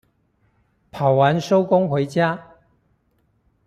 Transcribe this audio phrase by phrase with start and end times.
[0.89, 2.55] 跑完收工回家